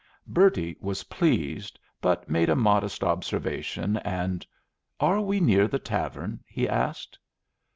Bertie 0.25 0.75
was 0.81 1.03
pleased, 1.03 1.77
but 2.01 2.27
made 2.27 2.49
a 2.49 2.55
modest 2.55 3.03
observation, 3.03 3.97
and 3.97 4.43
"Are 4.99 5.21
we 5.21 5.39
near 5.39 5.67
the 5.67 5.77
tavern?" 5.77 6.39
he 6.47 6.67
asked. 6.67 7.19